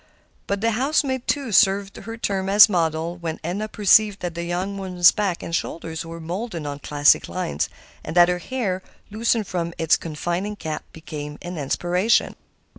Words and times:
But 0.47 0.61
the 0.61 0.71
house 0.71 1.03
maid, 1.03 1.27
too, 1.27 1.51
served 1.51 1.95
her 1.97 2.17
term 2.17 2.49
as 2.49 2.67
model 2.67 3.17
when 3.17 3.39
Edna 3.43 3.67
perceived 3.67 4.21
that 4.21 4.33
the 4.33 4.45
young 4.45 4.79
woman's 4.79 5.11
back 5.11 5.43
and 5.43 5.53
shoulders 5.55 6.03
were 6.03 6.19
molded 6.19 6.65
on 6.65 6.79
classic 6.79 7.29
lines, 7.29 7.69
and 8.03 8.15
that 8.15 8.27
her 8.27 8.39
hair, 8.39 8.81
loosened 9.11 9.45
from 9.45 9.75
its 9.77 9.97
confining 9.97 10.55
cap, 10.55 10.83
became 10.91 11.37
an 11.43 11.59
inspiration. 11.59 12.35